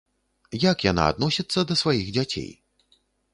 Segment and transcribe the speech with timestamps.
[0.61, 2.49] Як яна адносіцца да сваіх дзяцей?